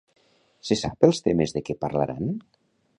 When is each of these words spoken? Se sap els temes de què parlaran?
Se 0.69 0.77
sap 0.79 1.07
els 1.09 1.21
temes 1.29 1.55
de 1.59 1.65
què 1.69 1.79
parlaran? 1.87 2.37